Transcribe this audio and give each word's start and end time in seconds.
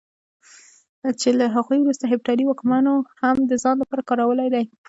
چې 1.21 1.29
له 1.39 1.45
هغوی 1.55 1.79
وروسته 1.81 2.05
هېپتالي 2.11 2.43
واکمنو 2.45 2.95
هم 3.21 3.35
د 3.51 3.53
ځان 3.63 3.75
لپاره 3.79 4.07
کارولی 4.09 4.49
دی. 4.53 4.63